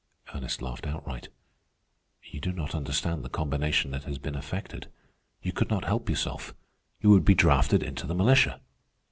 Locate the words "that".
3.91-4.05